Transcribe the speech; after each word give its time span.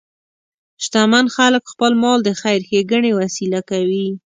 شتمن 0.83 1.25
خلک 1.35 1.63
خپل 1.71 1.91
مال 2.03 2.19
د 2.23 2.29
خیر 2.41 2.61
ښیګڼې 2.69 3.11
وسیله 3.19 3.59
کوي. 3.69 4.07